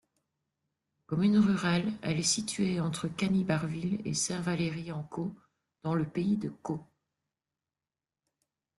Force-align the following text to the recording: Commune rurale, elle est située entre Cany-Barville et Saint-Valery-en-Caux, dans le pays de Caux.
Commune 1.05 1.37
rurale, 1.37 1.93
elle 2.01 2.17
est 2.19 2.23
située 2.23 2.79
entre 2.79 3.07
Cany-Barville 3.07 4.01
et 4.03 4.15
Saint-Valery-en-Caux, 4.15 5.35
dans 5.83 5.93
le 5.93 6.09
pays 6.09 6.37
de 6.37 6.49
Caux. 6.49 6.83